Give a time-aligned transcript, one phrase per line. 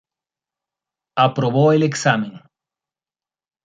[1.25, 2.41] Aprobó el examen.